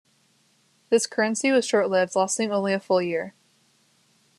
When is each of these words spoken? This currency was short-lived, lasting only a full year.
This 0.89 1.05
currency 1.05 1.51
was 1.51 1.63
short-lived, 1.63 2.15
lasting 2.15 2.51
only 2.51 2.73
a 2.73 2.79
full 2.79 3.03
year. 3.03 3.35